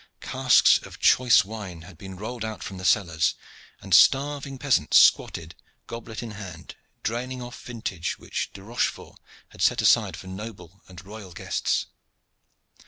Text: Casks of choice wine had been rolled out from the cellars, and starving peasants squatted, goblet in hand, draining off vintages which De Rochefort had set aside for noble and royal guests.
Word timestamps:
Casks 0.19 0.79
of 0.79 0.97
choice 0.97 1.45
wine 1.45 1.81
had 1.83 1.95
been 1.95 2.15
rolled 2.17 2.43
out 2.43 2.63
from 2.63 2.77
the 2.79 2.85
cellars, 2.85 3.35
and 3.81 3.93
starving 3.93 4.57
peasants 4.57 4.97
squatted, 4.97 5.53
goblet 5.85 6.23
in 6.23 6.31
hand, 6.31 6.75
draining 7.03 7.39
off 7.39 7.61
vintages 7.63 8.13
which 8.17 8.51
De 8.51 8.63
Rochefort 8.63 9.19
had 9.49 9.61
set 9.61 9.79
aside 9.79 10.17
for 10.17 10.25
noble 10.25 10.81
and 10.87 11.05
royal 11.05 11.33
guests. 11.33 11.85